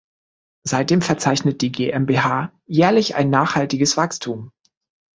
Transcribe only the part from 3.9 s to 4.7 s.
Wachstum.